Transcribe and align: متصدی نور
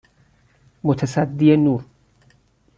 متصدی 0.83 1.57
نور 1.57 1.85